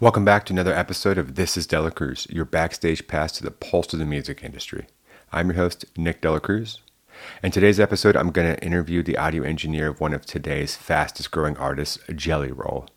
[0.00, 3.92] Welcome back to another episode of This is DeLaCruz, your backstage pass to the pulse
[3.92, 4.88] of the music industry.
[5.32, 6.80] I'm your host, Nick DeLaCruz.
[7.44, 11.30] In today's episode, I'm going to interview the audio engineer of one of today's fastest
[11.30, 12.88] growing artists, Jelly Roll.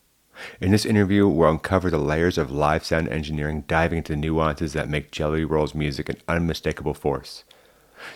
[0.59, 4.73] In this interview, we'll uncover the layers of live sound engineering, diving into the nuances
[4.73, 7.43] that make Jelly Roll's music an unmistakable force.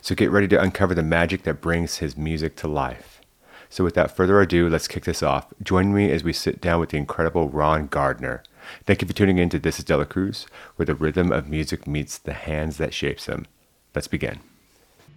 [0.01, 3.21] So get ready to uncover the magic that brings his music to life.
[3.69, 5.53] So without further ado, let's kick this off.
[5.61, 8.41] Join me as we sit down with the incredible Ron Gardner.
[8.85, 12.17] Thank you for tuning in to This is DeLaCruz, where the rhythm of music meets
[12.17, 13.45] the hands that shapes them.
[13.93, 14.39] Let's begin.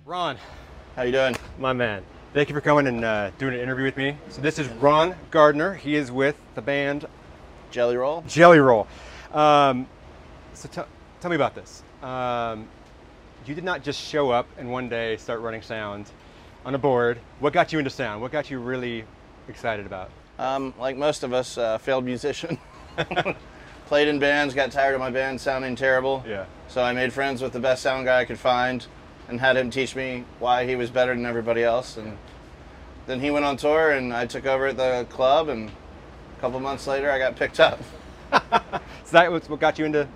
[0.05, 0.37] Ron,
[0.96, 1.37] How you doing?
[1.59, 2.05] my man.
[2.32, 4.16] Thank you for coming and uh, doing an interview with me.
[4.29, 5.74] So this is Ron Gardner.
[5.74, 7.06] He is with the band
[7.70, 8.23] Jelly roll?
[8.27, 8.87] Jelly Roll.
[9.32, 9.87] Um,
[10.52, 10.88] so t-
[11.21, 11.82] tell me about this.
[12.02, 12.68] Um,
[13.46, 16.10] you did not just show up and one day start running sound
[16.65, 17.18] on a board.
[17.41, 18.21] What got you into sound?
[18.21, 19.05] What got you really
[19.48, 20.10] excited about?
[20.38, 22.59] Um, like most of us, uh, failed musician.
[23.87, 26.25] Played in bands, got tired of my band sounding terrible.
[26.27, 26.47] Yeah.
[26.69, 28.87] So I made friends with the best sound guy I could find
[29.29, 31.96] and had him teach me why he was better than everybody else.
[31.96, 32.16] And
[33.07, 36.59] then he went on tour and I took over at the club and a couple
[36.60, 37.80] months later I got picked up.
[39.05, 40.09] So that was what got you into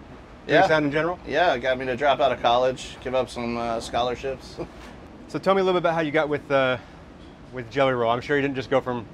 [0.47, 0.67] Yeah.
[0.67, 1.19] sound in general?
[1.27, 4.57] Yeah, it got me to drop out of college, give up some uh, scholarships.
[5.29, 6.79] So tell me a little bit about how you got with uh,
[7.53, 8.11] with Jelly Roll.
[8.11, 9.05] I'm sure you didn't just go from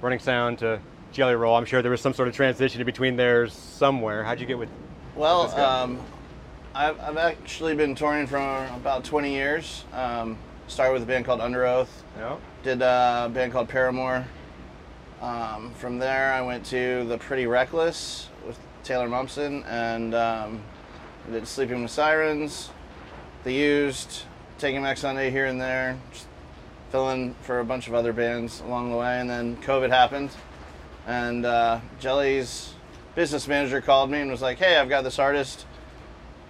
[0.00, 0.78] running sound to
[1.16, 1.56] Jelly Roll.
[1.56, 4.22] I'm sure there was some sort of transition in between there somewhere.
[4.22, 4.68] How'd you get with?
[5.14, 5.98] Well, um,
[6.74, 9.84] I've, I've actually been touring for about 20 years.
[9.94, 11.88] Um, started with a band called Underoath.
[12.18, 12.38] No.
[12.62, 14.26] Did a band called Paramore.
[15.22, 20.60] Um, from there, I went to The Pretty Reckless with Taylor Momsen and um,
[21.32, 22.68] did Sleeping with Sirens,
[23.44, 24.24] The Used,
[24.58, 26.26] Taking Back Sunday here and there, just
[26.90, 29.18] filling for a bunch of other bands along the way.
[29.18, 30.28] And then COVID happened,
[31.06, 32.74] and uh, Jelly's
[33.14, 35.64] business manager called me and was like, "Hey, I've got this artist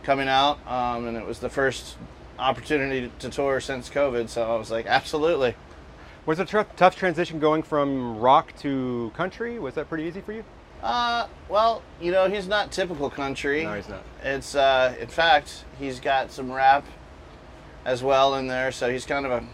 [0.02, 1.96] coming out," um, and it was the first
[2.38, 4.28] opportunity to tour since COVID.
[4.28, 5.54] So I was like, "Absolutely."
[6.24, 9.58] Was it a tr- tough transition going from rock to country?
[9.60, 10.42] Was that pretty easy for you?
[10.82, 13.62] Uh, well, you know, he's not typical country.
[13.64, 14.02] No, he's not.
[14.22, 16.84] It's uh, in fact, he's got some rap
[17.84, 19.44] as well in there, so he's kind of a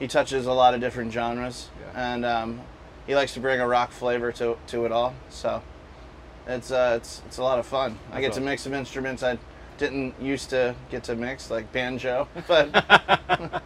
[0.00, 2.12] he touches a lot of different genres, Yeah.
[2.14, 2.60] and um,
[3.06, 5.14] he likes to bring a rock flavor to to it all.
[5.30, 5.62] So
[6.46, 7.98] it's uh, it's it's a lot of fun.
[8.12, 9.38] I get to mix some instruments I
[9.78, 12.72] didn't used to get to mix, like banjo, but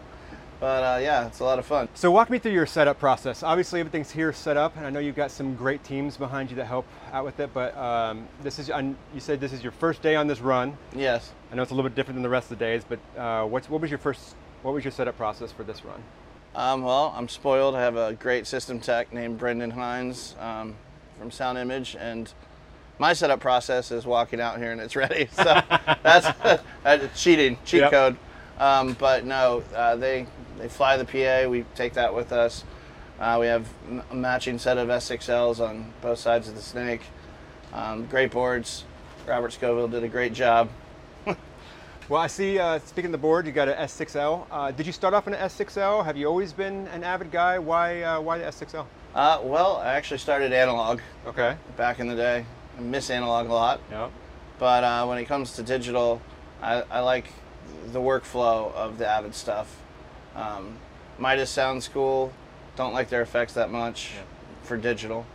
[0.59, 1.87] but uh, yeah, it's a lot of fun.
[1.93, 3.43] So walk me through your setup process.
[3.43, 6.57] Obviously, everything's here set up, and I know you've got some great teams behind you
[6.57, 7.51] that help out with it.
[7.53, 10.77] But um, this is, you said this is your first day on this run.
[10.95, 11.31] Yes.
[11.51, 13.45] I know it's a little bit different than the rest of the days, but uh,
[13.45, 16.03] what's, what was your first, what was your setup process for this run?
[16.59, 17.73] Um, well, I'm spoiled.
[17.73, 20.75] I have a great system tech named Brendan Hines um,
[21.17, 22.29] from Sound Image, and
[22.97, 25.29] my setup process is walking out here and it's ready.
[25.37, 25.61] So
[26.03, 27.91] that's, that's cheating, cheat Yep.
[27.91, 28.17] code.
[28.59, 30.27] Um, but no, uh, they
[30.57, 31.47] they fly the PA.
[31.49, 32.65] We take that with us.
[33.21, 33.65] Uh, we have
[34.11, 37.03] a matching set of S6Ls on both sides of the snake.
[37.71, 38.83] Um, great boards.
[39.25, 40.67] Robert Scovill did a great job.
[42.09, 44.47] Well, I see, uh, speaking of the board, you got an S6L.
[44.49, 46.03] Uh, did you start off in an S6L?
[46.03, 47.59] Have you always been an Avid guy?
[47.59, 48.87] Why, uh, why the S6L?
[49.13, 51.55] Uh, well, I actually started analog Okay.
[51.77, 52.45] back in the day.
[52.75, 53.79] I miss analog a lot.
[53.91, 54.11] Yep.
[54.57, 56.19] But uh, when it comes to digital,
[56.63, 57.25] I, I like
[57.91, 59.77] the workflow of the Avid stuff.
[60.35, 60.77] Um,
[61.19, 62.33] Midas sounds cool.
[62.75, 64.23] Don't like their effects that much Yeah.
[64.63, 65.27] for digital.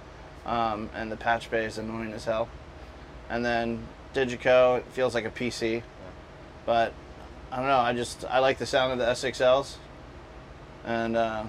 [0.44, 2.48] Um, and the patch bay is annoying as hell.
[3.30, 5.82] And then Digico, it feels like a PC.
[6.66, 6.92] But
[7.52, 7.78] I don't know.
[7.78, 9.76] I just I like the sound of the S6Ls.
[10.84, 11.44] And uh,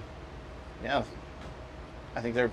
[0.84, 1.04] yeah,
[2.16, 2.52] I think they're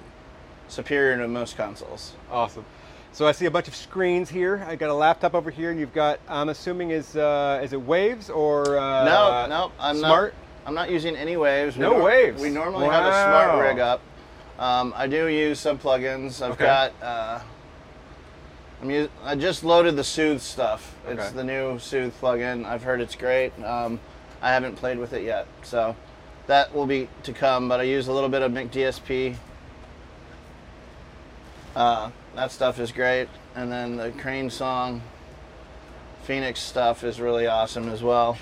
[0.69, 2.15] superior to most consoles.
[2.31, 2.65] Awesome.
[3.13, 4.65] So I see a bunch of screens here.
[4.67, 6.19] I got a laptop over here, and you've got.
[6.29, 10.33] I'm assuming is uh, is it Waves or uh, no, no, I'm smart?
[10.35, 10.69] not.
[10.69, 11.77] I'm not using any waves.
[11.77, 12.41] We No waves?
[12.41, 14.01] We normally have a smart rig up.
[14.59, 16.41] Um, I do use some plugins.
[16.41, 16.65] I've Okay.
[16.65, 16.93] got.
[17.03, 17.41] Uh,
[18.83, 20.97] I'm us- I just loaded the Soothe stuff.
[21.07, 21.37] It's Okay.
[21.37, 22.65] the new Soothe plugin.
[22.67, 23.53] I've heard it's great.
[23.65, 24.01] Um,
[24.43, 25.95] I haven't played with it yet, so
[26.49, 27.69] that will be to come.
[27.69, 29.37] But I use a little bit of McDSP.
[31.77, 35.01] Uh, that stuff is great, and then the Crane Song,
[36.25, 38.37] Phoenix stuff is really awesome as well.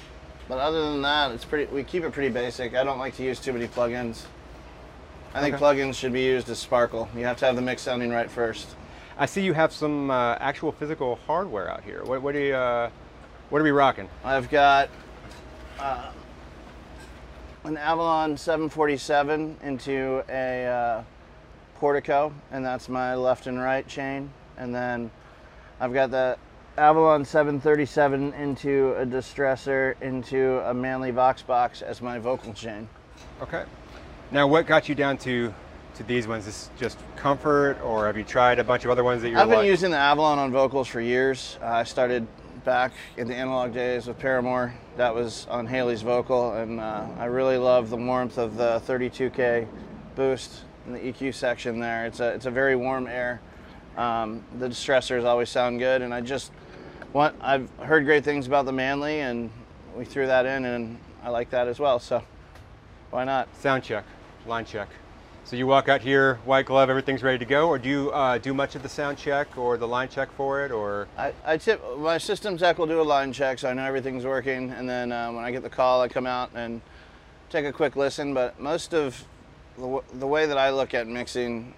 [0.49, 1.71] But other than that, it's pretty.
[1.71, 2.75] We keep it pretty basic.
[2.75, 4.23] I don't like to use too many plugins.
[5.35, 5.63] I think Okay.
[5.65, 7.11] plugins should be used as Sparkle.
[7.15, 8.69] You have to have the mix sounding right first.
[9.21, 12.03] I see you have some uh, actual physical hardware out here.
[12.05, 12.55] What, what are you?
[12.55, 12.89] Uh,
[13.51, 14.09] what are we rocking?
[14.25, 14.89] I've got
[15.79, 16.11] uh,
[17.65, 21.03] an Avalon 747 into a uh,
[21.75, 24.31] Portico, and that's my left and right chain.
[24.57, 25.11] And then
[25.81, 26.39] I've got the
[26.79, 32.89] Avalon 737 into a distressor into a Manley Vox box as my vocal chain.
[33.43, 33.65] Okay.
[34.31, 35.53] Now, what got you down to
[35.95, 36.47] to these ones?
[36.47, 39.39] Is this just comfort, or have you tried a bunch of other ones that you're?
[39.39, 41.59] I've been like- using the Avalon on vocals for years.
[41.63, 42.27] Uh, I started
[42.65, 44.75] back in the analog days with Paramore.
[44.97, 49.67] That was on Hayley's vocal, and uh, I really love the warmth of the 32K
[50.15, 52.07] boost in the EQ section there.
[52.07, 53.41] It's a it's a very warm air.
[53.97, 56.53] Um, the distressors always sound good, and I just
[57.13, 59.51] want I've heard great things about the Manley, and
[59.97, 61.99] we threw that in, and I like that as well.
[61.99, 62.23] So
[63.11, 63.49] why not?
[63.57, 64.05] sound check,
[64.47, 64.89] line check.
[65.45, 68.39] So you walk out here, white glove, everything's ready to go, or do you uh,
[68.39, 71.09] do much of the sound check or the line check for it, or?
[71.17, 74.25] I, I tip my system tech will do a line check so I know everything's
[74.25, 76.81] working, and then uh, when I get the call, I come out and
[77.49, 78.33] take a quick listen.
[78.33, 79.25] But most of
[79.77, 81.75] the, the way that I look at mixing,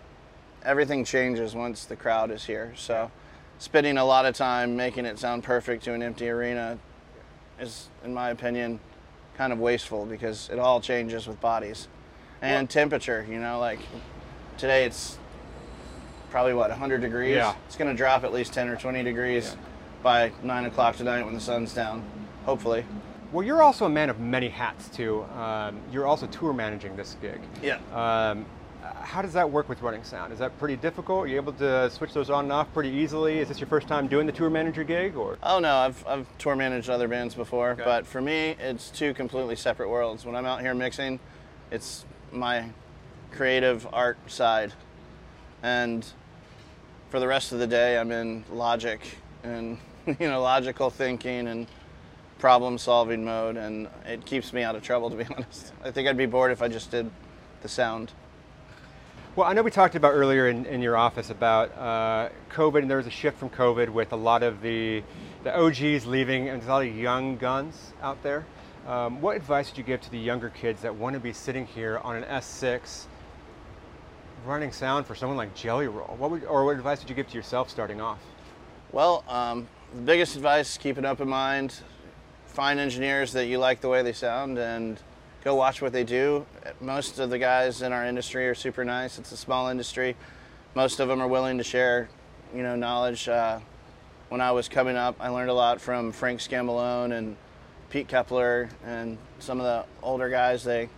[0.64, 2.74] everything changes once the crowd is here.
[2.76, 3.10] So,
[3.58, 6.78] spending a lot of time making it sound perfect to an empty arena
[7.58, 8.80] is, in my opinion,
[9.34, 11.88] kind of wasteful because it all changes with bodies
[12.42, 13.26] and temperature.
[13.28, 13.78] You know, like
[14.58, 15.18] today it's
[16.30, 17.36] probably what 100 degrees.
[17.36, 17.54] Yeah.
[17.66, 19.56] It's going to drop at least 10 or 20 degrees
[20.02, 22.04] by nine o'clock tonight when the sun's down.
[22.44, 22.84] Hopefully.
[23.32, 25.22] Well, you're also a man of many hats too.
[25.36, 27.40] Um, you're also tour managing this gig.
[27.62, 27.78] Yeah.
[27.94, 28.44] Um,
[29.00, 30.32] how does that work with running sound?
[30.32, 31.24] Is that pretty difficult?
[31.24, 33.38] Are you able to switch those on and off pretty easily?
[33.38, 35.38] Is this your first time doing the tour manager gig, or?
[35.42, 37.84] Oh no, I've, I've tour managed other bands before, Okay.
[37.84, 40.26] but for me, it's two completely separate worlds.
[40.26, 41.20] When I'm out here mixing,
[41.70, 42.68] it's my
[43.30, 44.72] creative art side,
[45.62, 46.06] and
[47.10, 49.00] for the rest of the day, I'm in logic
[49.42, 51.66] and you know logical thinking and
[52.38, 55.10] problem solving mode, and it keeps me out of trouble.
[55.10, 57.10] To be honest, I think I'd be bored if I just did
[57.62, 58.12] the sound.
[59.34, 62.90] Well, I know we talked about earlier in, in your office about uh, COVID, and
[62.90, 65.02] there was a shift from COVID with a lot of the
[65.44, 68.46] the OGs leaving, and there's a lot of young guns out there.
[68.86, 71.66] Um, what advice would you give to the younger kids that want to be sitting
[71.66, 73.04] here on an S6
[74.44, 76.16] running sound for someone like Jelly Roll?
[76.18, 78.18] What would, or what advice would you give to yourself starting off?
[78.90, 81.78] Well, um, the biggest advice: keep an open mind.
[82.46, 85.00] Find engineers that you like the way they sound, and
[85.44, 86.44] go watch what they do.
[86.80, 89.16] Most of the guys in our industry are super nice.
[89.16, 90.16] It's a small industry.
[90.74, 92.08] Most of them are willing to share,
[92.52, 93.28] you know, knowledge.
[93.28, 93.60] Uh,
[94.28, 97.36] when I was coming up, I learned a lot from Frank Scambalone and
[97.92, 100.64] Pete Keppler and some of the older guys.
[100.64, 100.88] They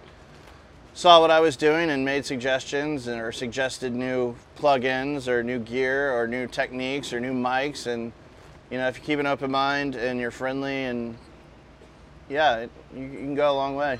[0.94, 5.58] saw what I was doing and made suggestions and or suggested new plugins or new
[5.58, 8.12] gear or new techniques or new mics and
[8.70, 11.18] you know if you keep an open mind and you're friendly and
[12.28, 13.98] yeah it, you, you can go a long way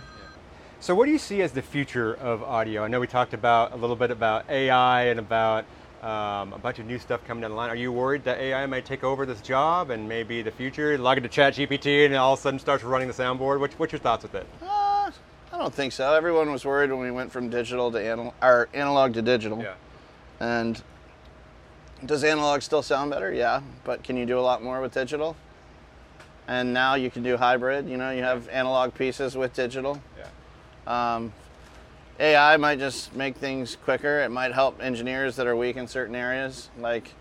[0.79, 2.85] So, what do you see as the future of audio?
[2.85, 5.65] I know we talked about a little bit about AI and about
[6.05, 7.71] um, a bunch of new stuff coming down the line.
[7.71, 11.17] Are you worried that AI might take over this job and maybe the future, log
[11.17, 13.59] into Chat GPT and all of a sudden starts running the soundboard?
[13.59, 14.47] What, what's your thoughts with it?
[14.63, 15.11] uh,
[15.53, 18.69] I don't think so everyone was worried when we went from digital to anal- or
[18.75, 19.75] analog to digital Yeah.
[20.41, 20.83] and
[22.05, 25.37] does analog still sound better yeah but can you do a lot more with digital
[26.49, 31.15] and now you can do hybrid you know you have analog pieces with digital Yeah.
[31.15, 31.33] Um,
[32.21, 34.21] AI might just make things quicker.
[34.21, 36.71] It might help engineers that are weak in certain areas.
[36.79, 37.13] Like,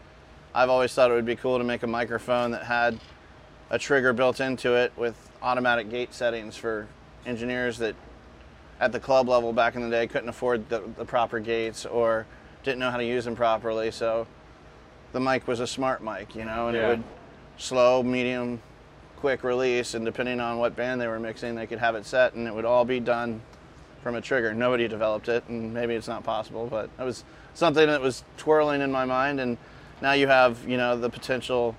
[0.53, 2.99] I've always thought it would be cool to make a microphone that had
[3.71, 6.87] a trigger built into it with automatic gate settings for
[7.25, 7.95] engineers that
[8.79, 12.27] at the club level back in the day couldn't afford the, the proper gates or
[12.63, 13.89] didn't know how to use them properly.
[13.89, 14.27] So
[15.11, 16.83] the mic was a smart mic, you know, and Yeah.
[16.83, 17.03] it would
[17.57, 18.61] slow, medium,
[19.17, 22.33] quick release, and depending on what band they were mixing, they could have it set,
[22.33, 23.41] and it would all be done
[24.03, 24.53] from a trigger.
[24.53, 28.81] Nobody developed it, and maybe it's not possible, but it was something that was twirling
[28.81, 29.39] in my mind.
[29.39, 29.57] And
[30.01, 31.75] now you have, you know, the potential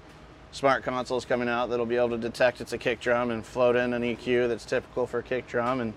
[0.50, 3.76] smart consoles coming out that'll be able to detect it's a kick drum and float
[3.76, 5.80] in an EQ that's typical for a kick drum.
[5.80, 5.92] And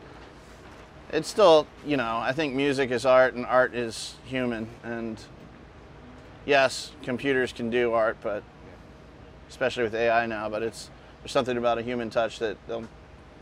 [1.12, 4.68] it's still, you know, I think music is art and art is human.
[4.84, 5.20] And
[6.46, 8.44] yes, computers can do art, but
[9.48, 10.90] especially with AI now, but it's
[11.22, 12.88] there's something about a human touch that they'll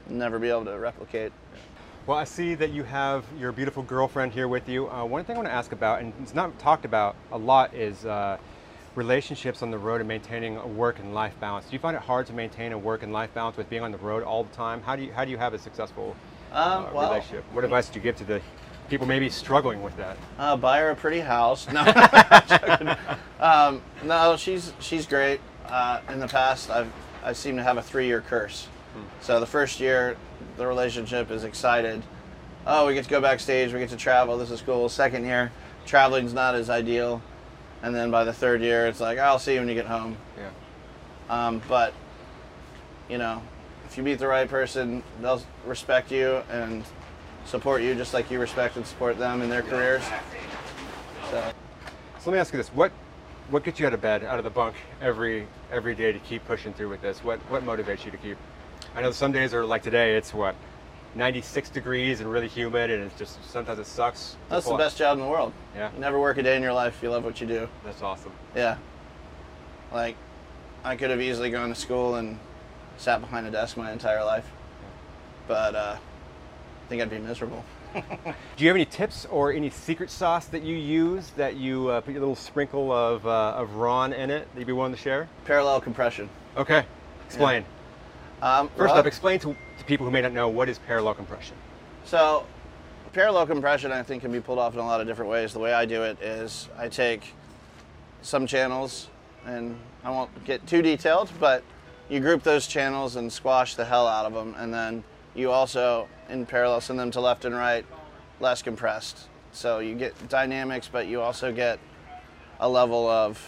[0.08, 1.32] never be able to replicate.
[2.08, 4.88] Well, I see that you have your beautiful girlfriend here with you.
[4.92, 7.74] Uh, one thing I want to ask about, and it's not talked about a lot,
[7.74, 8.38] is uh,
[8.94, 11.66] relationships on the road and maintaining a work and life balance.
[11.66, 13.92] Do you find it hard to maintain a work and life balance with being on
[13.92, 14.84] the road all the time?
[14.84, 16.16] How do you how do you have a successful
[16.52, 17.44] Um, uh, well- relationship?
[17.54, 18.40] What advice do you give to the
[18.88, 20.16] people maybe struggling with that?
[20.38, 21.68] Uh, buy her a pretty house.
[21.72, 21.82] No,
[23.40, 25.42] um, no, she's she's great.
[25.66, 26.92] Uh, in the past, I've
[27.24, 28.68] I seem to have a three-year curse.
[29.22, 30.18] So the first year,
[30.58, 32.04] the relationship is excited.
[32.68, 33.74] Oh, we get to go backstage.
[33.74, 34.38] We get to travel.
[34.38, 34.90] This is cool.
[34.90, 35.52] Second year,
[35.86, 37.22] traveling's not as ideal.
[37.84, 40.18] and then by the third year, it's like I'll see you when you get home.
[40.38, 40.50] Yeah.
[41.30, 41.94] Um, but
[43.10, 43.42] you know,
[43.86, 46.84] if you meet the right person, they'll respect you and
[47.46, 50.04] support you just like you respect and support them in their careers.
[51.30, 51.52] So
[52.20, 52.92] So let me ask you this: what
[53.52, 56.44] what gets you out of bed, out of the bunk every every day to keep
[56.46, 57.24] pushing through with this?
[57.24, 58.38] What what motivates you to keep?
[58.96, 60.16] I know some days are like today.
[60.16, 60.56] It's what
[61.16, 64.36] 96 degrees and really humid, and it's just sometimes it sucks.
[64.50, 65.54] that's the best job in the world.
[65.76, 67.68] Yeah, You never work a day in your life you love what you do.
[67.84, 68.32] that's awesome.
[68.56, 68.78] Yeah.
[69.94, 70.16] Like,
[70.84, 72.40] I could have easily gone to school and
[72.98, 74.50] sat behind a desk my entire life.
[75.48, 77.64] But uh, I think I'd be miserable.
[77.94, 78.04] Do
[78.58, 82.12] you have any tips or any secret sauce that you use that you uh, put
[82.12, 85.30] your little sprinkle of uh, of Ron in it that you'd be willing to share?
[85.46, 86.30] Parallel compression.
[86.58, 86.84] Okay,
[87.26, 87.64] explain.
[88.42, 91.14] Um, First well, up, explain to, to people who may not know what is parallel
[91.14, 91.56] compression.
[92.04, 92.46] So,
[93.14, 95.54] parallel compression, I think, can be pulled off in a lot of different ways.
[95.54, 97.34] The way I do it is I take
[98.22, 99.10] some channels,
[99.46, 101.64] and I won't get too detailed, but
[102.10, 106.08] you group those channels and squash the hell out of them, and then you also,
[106.30, 107.86] in parallel, send them to left and right,
[108.40, 109.28] less compressed.
[109.52, 111.80] So you get dynamics, but you also get
[112.60, 113.42] a level of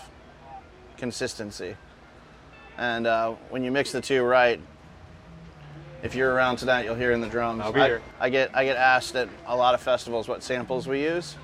[0.98, 1.76] consistency.
[2.78, 4.60] And uh, when you mix the two right,
[6.04, 7.62] if you're around tonight, you'll hear in the drums.
[7.64, 8.02] I'll be I, here.
[8.20, 11.36] I get I get asked at a lot of festivals what samples we use.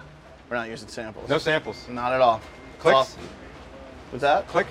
[0.49, 1.29] We're not using samples.
[1.29, 1.87] No samples.
[1.89, 2.41] Not at all.
[2.79, 2.95] Clicks.
[2.95, 3.07] all-
[4.11, 4.47] What's that?
[4.47, 4.67] Click.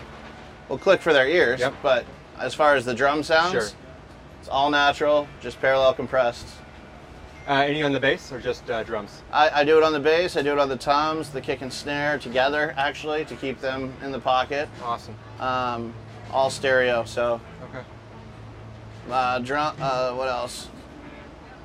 [0.69, 1.59] Well, click for their ears.
[1.61, 1.75] Yep.
[1.83, 2.05] But
[2.39, 3.69] as far as the drum sounds, Sure.
[4.41, 6.47] it's all natural, just parallel compressed.
[7.49, 9.23] Uh, any on the bass or just uh, drums?
[9.33, 11.61] I, I do it on the bass, I do it on the toms, the kick
[11.61, 14.69] and snare together, actually, to keep them in the pocket.
[14.85, 15.17] Awesome.
[15.41, 15.93] Um,
[16.31, 17.81] all stereo, so Okay.
[19.11, 19.75] Uh, drum.
[19.81, 20.69] Uh, what else?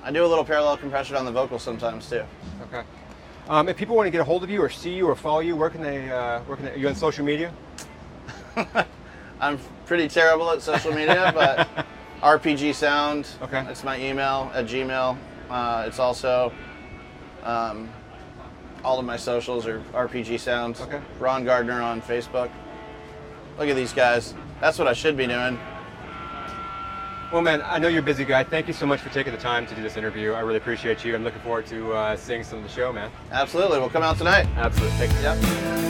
[0.04, 2.24] I do a little parallel compression on the vocals sometimes too.
[2.64, 2.84] Okay.
[3.50, 5.40] Um, if people want to get a hold of you or see you or follow
[5.40, 6.10] you, where can they?
[6.10, 6.72] Uh, where can they?
[6.72, 7.54] Are you on social media?
[9.40, 11.68] I'm pretty terrible at social media, but
[12.22, 13.28] RPG Sound.
[13.42, 13.66] Okay.
[13.70, 15.18] It's my email at Gmail.
[15.50, 16.52] Uh, it's also
[17.44, 17.90] um,
[18.84, 20.80] all of my socials are RPG Sound.
[20.82, 21.00] Okay.
[21.20, 22.50] Ron Gardner on Facebook.
[23.58, 24.34] Look at these guys.
[24.60, 25.60] That's what I should be doing.
[27.32, 28.46] Well, man, I know you're a busy guy.
[28.46, 30.32] Thank you so much for taking the time to do this interview.
[30.32, 31.14] I really appreciate you.
[31.14, 33.12] I'm looking forward to uh, seeing some of the show, man.
[33.32, 33.80] Absolutely.
[33.80, 34.48] We'll come out tonight.
[34.56, 34.98] Absolutely.
[34.98, 35.20] Thank you.
[35.20, 35.87] Yep.